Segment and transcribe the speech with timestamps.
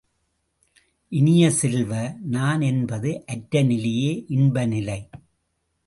[1.11, 1.91] இனிய செல்வ,
[2.29, 4.99] நான் என்பது அற்ற நிலையே இன்பநிலை!